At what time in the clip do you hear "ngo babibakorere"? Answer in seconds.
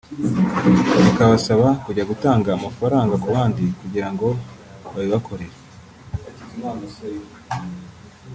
4.13-5.55